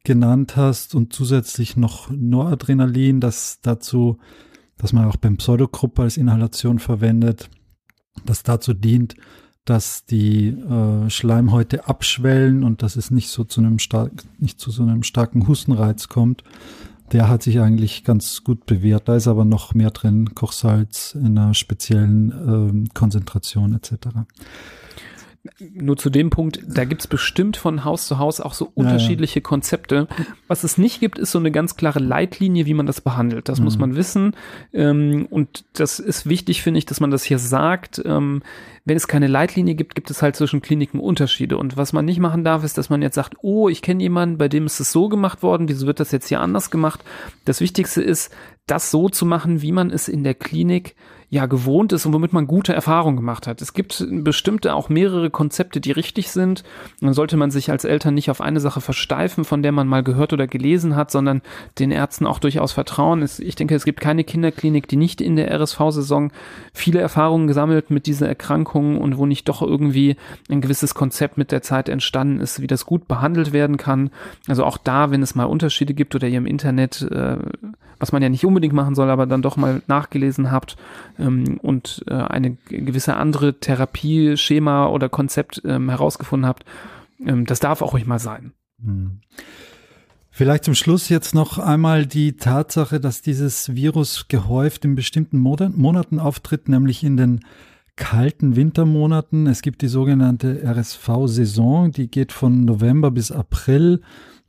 [0.04, 4.18] genannt hast und zusätzlich noch Noradrenalin, das dazu,
[4.76, 7.48] dass man auch beim Pseudogruppe als Inhalation verwendet,
[8.26, 9.14] das dazu dient,
[9.64, 14.70] dass die äh, Schleimhäute abschwellen und dass es nicht so zu einem stark, nicht zu
[14.70, 16.42] so einem starken Hustenreiz kommt.
[17.12, 19.08] Der hat sich eigentlich ganz gut bewährt.
[19.08, 24.08] Da ist aber noch mehr drin, Kochsalz in einer speziellen äh, Konzentration etc
[25.58, 29.42] nur zu dem Punkt, da gibt's bestimmt von Haus zu Haus auch so unterschiedliche ja,
[29.42, 29.48] ja.
[29.48, 30.06] Konzepte.
[30.46, 33.48] Was es nicht gibt, ist so eine ganz klare Leitlinie, wie man das behandelt.
[33.48, 33.64] Das mhm.
[33.64, 34.36] muss man wissen.
[34.72, 38.00] Ähm, und das ist wichtig, finde ich, dass man das hier sagt.
[38.04, 38.42] Ähm,
[38.84, 41.56] wenn es keine Leitlinie gibt, gibt es halt zwischen Kliniken Unterschiede.
[41.56, 44.38] Und was man nicht machen darf, ist, dass man jetzt sagt, oh, ich kenne jemanden,
[44.38, 47.02] bei dem ist es so gemacht worden, wieso wird das jetzt hier anders gemacht?
[47.44, 48.32] Das Wichtigste ist,
[48.66, 50.94] das so zu machen, wie man es in der Klinik
[51.32, 53.62] ja gewohnt ist und womit man gute Erfahrungen gemacht hat.
[53.62, 56.62] Es gibt bestimmte auch mehrere Konzepte, die richtig sind.
[57.00, 60.02] Dann sollte man sich als Eltern nicht auf eine Sache versteifen, von der man mal
[60.02, 61.40] gehört oder gelesen hat, sondern
[61.78, 63.26] den Ärzten auch durchaus vertrauen.
[63.38, 66.32] Ich denke, es gibt keine Kinderklinik, die nicht in der RSV-Saison
[66.74, 70.16] viele Erfahrungen gesammelt mit dieser Erkrankung und wo nicht doch irgendwie
[70.50, 74.10] ein gewisses Konzept mit der Zeit entstanden ist, wie das gut behandelt werden kann.
[74.48, 77.38] Also auch da, wenn es mal Unterschiede gibt oder ihr im Internet, äh,
[78.02, 80.76] was man ja nicht unbedingt machen soll, aber dann doch mal nachgelesen habt,
[81.22, 86.64] ähm, und äh, eine gewisse andere Therapieschema oder Konzept ähm, herausgefunden habt,
[87.24, 88.52] ähm, das darf auch ruhig mal sein.
[88.84, 89.20] Hm.
[90.34, 96.20] Vielleicht zum Schluss jetzt noch einmal die Tatsache, dass dieses Virus gehäuft in bestimmten Monaten
[96.20, 97.40] auftritt, nämlich in den
[97.96, 99.46] kalten Wintermonaten.
[99.46, 104.00] Es gibt die sogenannte RSV-Saison, die geht von November bis April.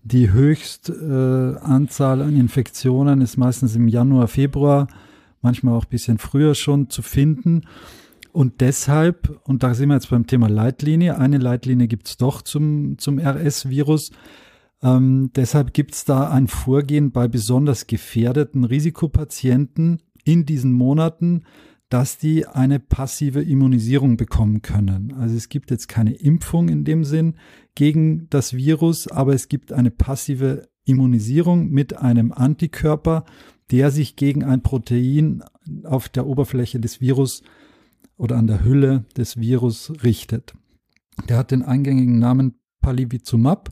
[0.04, 1.88] Die höchste äh, an
[2.36, 4.88] Infektionen ist meistens im Januar, Februar
[5.44, 7.62] manchmal auch ein bisschen früher schon zu finden.
[8.32, 12.42] Und deshalb, und da sind wir jetzt beim Thema Leitlinie, eine Leitlinie gibt es doch
[12.42, 14.12] zum, zum RS-Virus.
[14.82, 21.44] Ähm, deshalb gibt es da ein Vorgehen bei besonders gefährdeten Risikopatienten in diesen Monaten,
[21.90, 25.14] dass die eine passive Immunisierung bekommen können.
[25.14, 27.36] Also es gibt jetzt keine Impfung in dem Sinn
[27.76, 33.26] gegen das Virus, aber es gibt eine passive Immunisierung mit einem Antikörper,
[33.72, 35.44] der sich gegen ein Protein
[35.84, 37.44] auf der Oberfläche des Virus
[38.18, 40.54] oder an der Hülle des Virus richtet.
[41.30, 43.70] Der hat den eingängigen Namen Palivizumab,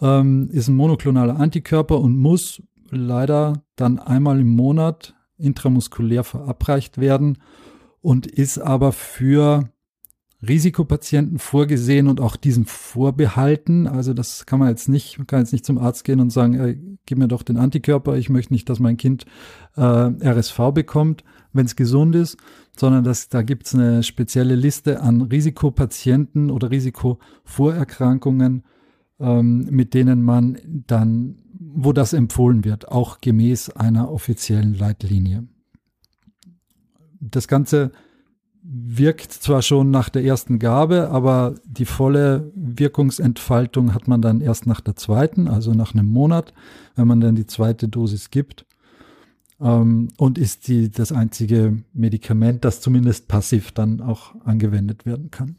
[0.00, 7.38] ähm, ist ein monoklonaler Antikörper und muss leider dann einmal im Monat intramuskulär verabreicht werden
[8.00, 9.70] und ist aber für
[10.46, 13.88] Risikopatienten vorgesehen und auch diesen vorbehalten.
[13.88, 16.54] Also das kann man jetzt nicht, man kann jetzt nicht zum Arzt gehen und sagen,
[16.54, 19.24] ey, gib mir doch den Antikörper, ich möchte nicht, dass mein Kind
[19.76, 22.36] äh, RSV bekommt, wenn es gesund ist,
[22.76, 28.62] sondern das, da gibt es eine spezielle Liste an Risikopatienten oder Risikovorerkrankungen,
[29.18, 35.48] ähm, mit denen man dann, wo das empfohlen wird, auch gemäß einer offiziellen Leitlinie.
[37.20, 37.90] Das Ganze
[38.70, 44.66] wirkt zwar schon nach der ersten Gabe, aber die volle Wirkungsentfaltung hat man dann erst
[44.66, 46.52] nach der zweiten, also nach einem Monat,
[46.94, 48.66] wenn man dann die zweite Dosis gibt.
[49.60, 55.56] Ähm, und ist die, das einzige Medikament, das zumindest passiv dann auch angewendet werden kann.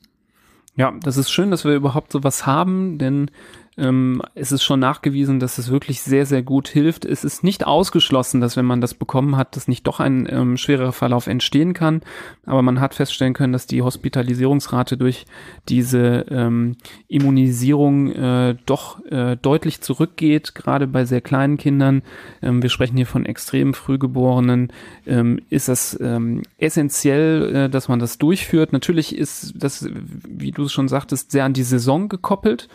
[0.76, 3.32] Ja, das ist schön, dass wir überhaupt sowas haben, denn
[3.80, 7.06] ähm, es ist schon nachgewiesen, dass es wirklich sehr, sehr gut hilft.
[7.06, 10.58] Es ist nicht ausgeschlossen, dass wenn man das bekommen hat, dass nicht doch ein ähm,
[10.58, 12.02] schwerer Verlauf entstehen kann.
[12.46, 15.26] Aber man hat feststellen können, dass die Hospitalisierungsrate durch
[15.70, 16.76] diese ähm,
[17.08, 22.04] Immunisierung äh, doch äh, deutlich zurückgeht, gerade bei sehr kleinen Kindern.
[22.42, 24.74] Ähm, wir sprechen hier von extrem frühgeborenen.
[25.08, 28.74] Ähm, ist das ähm, essentiell, äh, dass man das durchführt.
[28.74, 29.88] Natürlich ist das,
[30.28, 32.68] wie du es schon sagtest, sehr an die Saison gekoppelt.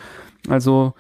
[0.49, 0.95] Also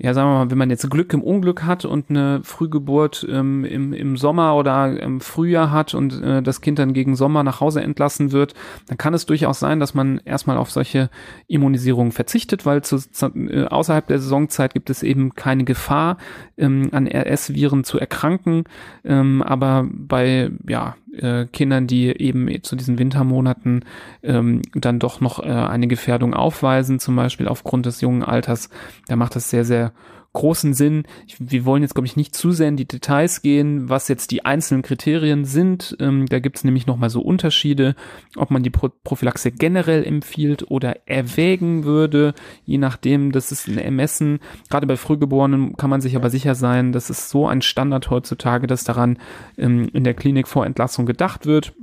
[0.00, 3.64] ja, sagen wir mal, wenn man jetzt Glück im Unglück hat und eine Frühgeburt ähm,
[3.64, 7.60] im, im Sommer oder im Frühjahr hat und äh, das Kind dann gegen Sommer nach
[7.60, 8.54] Hause entlassen wird,
[8.86, 11.10] dann kann es durchaus sein, dass man erstmal auf solche
[11.48, 12.98] Immunisierungen verzichtet, weil zu,
[13.34, 16.18] äh, außerhalb der Saisonzeit gibt es eben keine Gefahr,
[16.56, 18.64] ähm, an RS-Viren zu erkranken.
[19.04, 23.84] Ähm, aber bei ja, äh, Kindern, die eben zu diesen Wintermonaten
[24.22, 28.70] ähm, dann doch noch äh, eine Gefährdung aufweisen, zum Beispiel aufgrund des jungen Alters,
[29.06, 29.92] da macht das sehr, sehr
[30.38, 31.02] großen Sinn.
[31.26, 34.30] Ich, wir wollen jetzt, glaube ich, nicht zu sehr in die Details gehen, was jetzt
[34.30, 35.96] die einzelnen Kriterien sind.
[35.98, 37.96] Ähm, da gibt es nämlich nochmal so Unterschiede,
[38.36, 43.78] ob man die Pro Prophylaxe generell empfiehlt oder erwägen würde, je nachdem, das ist ein
[43.78, 44.38] Ermessen.
[44.70, 48.68] Gerade bei Frühgeborenen kann man sich aber sicher sein, das ist so ein Standard heutzutage,
[48.68, 49.18] dass daran
[49.56, 51.74] ähm, in der Klinik vor Entlassung gedacht wird.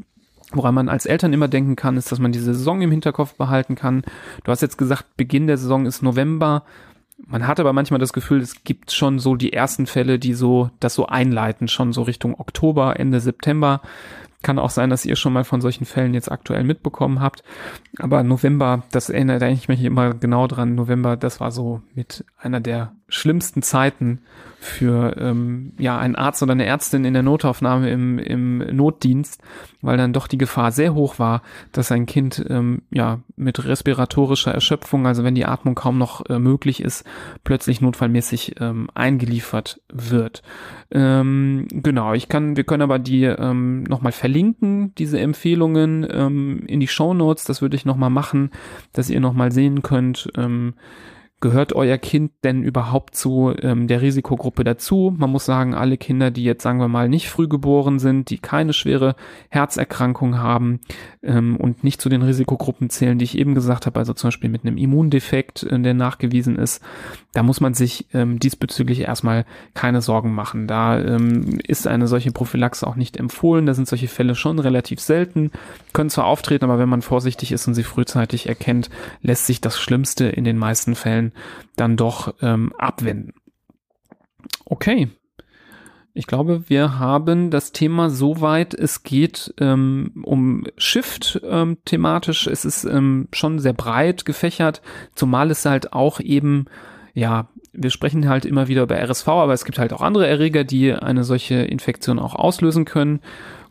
[0.51, 3.75] Woran man als Eltern immer denken kann, ist, dass man diese Saison im Hinterkopf behalten
[3.75, 4.03] kann.
[4.45, 6.63] Du hast jetzt gesagt, Beginn der Saison ist November.
[7.17, 10.69] Man hat aber manchmal das Gefühl, es gibt schon so die ersten Fälle, die so
[10.79, 13.81] das so einleiten, schon so Richtung Oktober, Ende September.
[14.41, 17.43] Kann auch sein, dass ihr schon mal von solchen Fällen jetzt aktuell mitbekommen habt.
[17.97, 20.75] Aber November, das erinnert eigentlich mich immer genau dran.
[20.75, 24.21] November, das war so mit einer der schlimmsten Zeiten
[24.65, 29.41] für ähm, ja einen Arzt oder eine Ärztin in der Notaufnahme im, im Notdienst,
[29.81, 34.51] weil dann doch die Gefahr sehr hoch war, dass ein Kind ähm, ja mit respiratorischer
[34.51, 37.05] Erschöpfung, also wenn die Atmung kaum noch äh, möglich ist,
[37.43, 40.41] plötzlich notfallmäßig ähm, eingeliefert wird.
[40.89, 46.79] Ähm, genau, ich kann, wir können aber die ähm, nochmal verlinken, diese Empfehlungen ähm, in
[46.79, 47.43] die Show Notes.
[47.43, 48.49] Das würde ich nochmal machen,
[48.93, 50.29] dass ihr nochmal sehen könnt.
[50.35, 50.73] Ähm,
[51.45, 55.13] gehört euer Kind denn überhaupt zu ähm, der Risikogruppe dazu?
[55.15, 58.39] Man muss sagen, alle Kinder, die jetzt sagen wir mal nicht früh geboren sind, die
[58.39, 59.15] keine schwere
[59.49, 60.79] Herzerkrankung haben
[61.21, 64.49] ähm, und nicht zu den Risikogruppen zählen, die ich eben gesagt habe, also zum Beispiel
[64.49, 66.81] mit einem Immundefekt, äh, der nachgewiesen ist,
[67.35, 70.65] da muss man sich ähm, diesbezüglich erstmal keine Sorgen machen.
[70.65, 73.67] Da ähm, ist eine solche Prophylaxe auch nicht empfohlen.
[73.67, 75.51] Da sind solche Fälle schon relativ selten,
[75.93, 78.89] können zwar auftreten, aber wenn man vorsichtig ist und sie frühzeitig erkennt,
[79.21, 81.33] lässt sich das Schlimmste in den meisten Fällen
[81.75, 83.33] dann doch ähm, abwenden.
[84.65, 85.09] Okay.
[86.17, 92.47] Ich glaube, wir haben das Thema soweit, es geht ähm, um Shift ähm, thematisch.
[92.47, 94.81] Es ist ähm, schon sehr breit gefächert,
[95.13, 96.67] zumal es halt auch eben,
[97.13, 100.63] ja, wir sprechen halt immer wieder über RSV, aber es gibt halt auch andere Erreger,
[100.63, 103.19] die eine solche Infektion auch auslösen können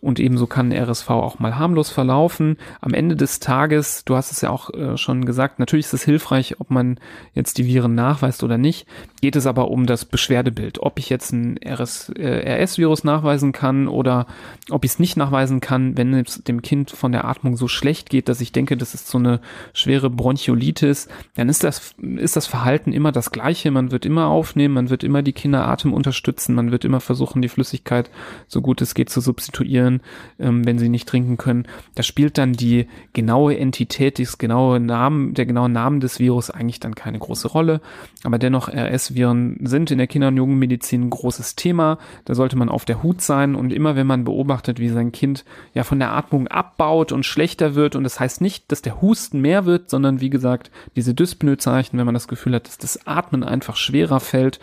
[0.05, 2.59] und ebenso kann RSV auch mal harmlos verlaufen.
[2.81, 6.05] Am Ende des Tages, du hast es ja auch äh, schon gesagt, natürlich ist es
[6.05, 7.01] hilfreich, ob man
[7.33, 8.87] jetzt die Viren nachweist oder nicht.
[9.23, 13.89] Geht es aber um das Beschwerdebild, ob ich jetzt ein RS, äh, RS-Virus nachweisen kann
[13.89, 14.27] oder
[14.71, 18.11] ob ich es nicht nachweisen kann, wenn es dem Kind von der Atmung so schlecht
[18.11, 19.41] geht, dass ich denke, das ist so eine
[19.73, 23.71] schwere Bronchiolitis, dann ist das, ist das Verhalten immer das gleiche.
[23.71, 27.41] Man wird immer aufnehmen, man wird immer die Kinder Atem unterstützen, man wird immer versuchen,
[27.41, 28.11] die Flüssigkeit
[28.47, 30.01] so gut es geht zu substituieren können,
[30.39, 31.67] ähm, wenn sie nicht trinken können.
[31.95, 36.81] Da spielt dann die genaue Entität, das genaue Namen, der genaue Name des Virus eigentlich
[36.81, 37.81] dann keine große Rolle.
[38.25, 41.99] Aber dennoch, RS-Viren sind in der Kinder- und Jugendmedizin ein großes Thema.
[42.25, 45.45] Da sollte man auf der Hut sein und immer wenn man beobachtet, wie sein Kind
[45.75, 49.41] ja von der Atmung abbaut und schlechter wird und das heißt nicht, dass der Husten
[49.41, 53.45] mehr wird, sondern wie gesagt, diese Dyspnoe-Zeichen, wenn man das Gefühl hat, dass das Atmen
[53.45, 54.61] einfach schwerer fällt,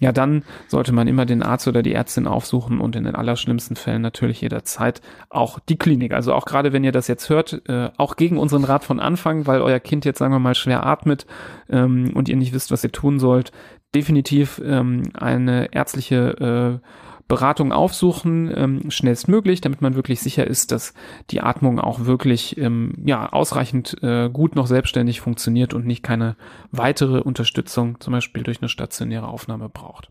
[0.00, 3.76] ja, dann sollte man immer den Arzt oder die Ärztin aufsuchen und in den allerschlimmsten
[3.76, 5.00] Fällen natürlich jederzeit Zeit
[5.30, 6.12] auch die Klinik.
[6.12, 9.46] Also auch gerade wenn ihr das jetzt hört, äh, auch gegen unseren Rat von Anfang,
[9.46, 11.26] weil euer Kind jetzt sagen wir mal schwer atmet
[11.68, 13.52] ähm, und ihr nicht wisst, was ihr tun sollt,
[13.94, 16.88] definitiv ähm, eine ärztliche äh,
[17.26, 20.92] Beratung aufsuchen, ähm, schnellstmöglich, damit man wirklich sicher ist, dass
[21.30, 26.36] die Atmung auch wirklich ähm, ja, ausreichend äh, gut noch selbstständig funktioniert und nicht keine
[26.70, 30.10] weitere Unterstützung, zum Beispiel durch eine stationäre Aufnahme braucht.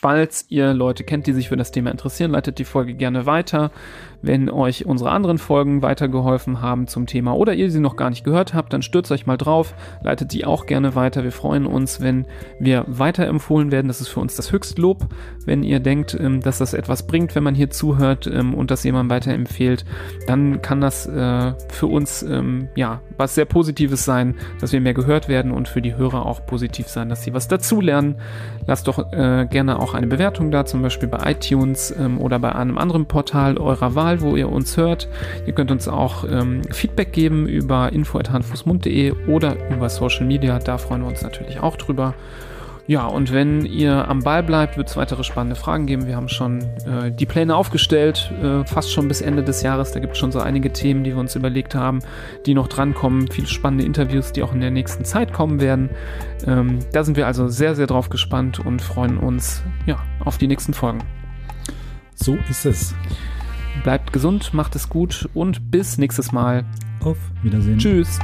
[0.00, 3.72] Falls ihr Leute kennt, die sich für das Thema interessieren, leitet die Folge gerne weiter.
[4.20, 8.24] Wenn euch unsere anderen Folgen weitergeholfen haben zum Thema oder ihr sie noch gar nicht
[8.24, 11.22] gehört habt, dann stürzt euch mal drauf, leitet die auch gerne weiter.
[11.22, 12.26] Wir freuen uns, wenn
[12.58, 13.86] wir weiterempfohlen werden.
[13.86, 15.06] Das ist für uns das Höchstlob,
[15.44, 18.82] wenn ihr denkt, ähm, dass das etwas bringt, wenn man hier zuhört ähm, und das
[18.84, 19.84] jemand weiterempfehlt,
[20.26, 24.94] dann kann das äh, für uns ähm, ja was sehr Positives sein, dass wir mehr
[24.94, 28.16] gehört werden und für die Hörer auch positiv sein, dass sie was dazulernen.
[28.66, 32.78] Lasst doch äh, gerne auch eine Bewertung da, zum Beispiel bei iTunes oder bei einem
[32.78, 34.07] anderen Portal eurer Wahl.
[34.08, 35.08] Kanal, wo ihr uns hört.
[35.46, 40.58] Ihr könnt uns auch ähm, Feedback geben über info.handfußmund.de oder über Social Media.
[40.58, 42.14] Da freuen wir uns natürlich auch drüber.
[42.86, 46.06] Ja, und wenn ihr am Ball bleibt, wird es weitere spannende Fragen geben.
[46.06, 49.92] Wir haben schon äh, die Pläne aufgestellt, äh, fast schon bis Ende des Jahres.
[49.92, 51.98] Da gibt es schon so einige Themen, die wir uns überlegt haben,
[52.46, 53.30] die noch drankommen.
[53.30, 55.90] Viele spannende Interviews, die auch in der nächsten Zeit kommen werden.
[56.46, 60.46] Ähm, da sind wir also sehr, sehr drauf gespannt und freuen uns ja, auf die
[60.46, 61.00] nächsten Folgen.
[62.14, 62.94] So ist es.
[63.82, 66.64] Bleibt gesund, macht es gut und bis nächstes Mal.
[67.00, 67.78] Auf Wiedersehen.
[67.78, 68.18] Tschüss.